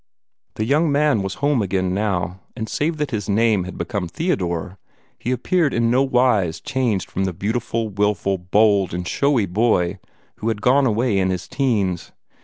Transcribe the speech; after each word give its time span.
The 0.55 0.65
young 0.65 0.91
man 0.91 1.21
was 1.21 1.35
home 1.45 1.61
again 1.61 1.93
now, 1.93 2.39
and 2.55 2.67
save 2.67 2.97
that 2.97 3.11
his 3.11 3.29
name 3.29 3.65
had 3.65 3.77
become 3.77 4.07
Theodore, 4.07 4.79
he 5.19 5.29
appeared 5.29 5.75
in 5.75 5.91
no 5.91 6.01
wise 6.01 6.59
changed 6.59 7.11
from 7.11 7.25
the 7.25 7.33
beautiful, 7.33 7.87
wilful, 7.89 8.39
bold, 8.39 8.95
and 8.95 9.07
showy 9.07 9.45
boy 9.45 9.99
who 10.37 10.47
had 10.47 10.59
gone 10.59 10.87
away 10.87 11.19
in 11.19 11.29
his 11.29 11.47
teens. 11.47 12.13